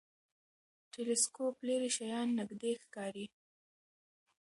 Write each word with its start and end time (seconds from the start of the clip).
ټلسکوپ 0.91 1.55
لرې 1.67 1.89
شیان 1.97 2.27
نږدې 2.39 2.71
ښکاري. 2.81 3.25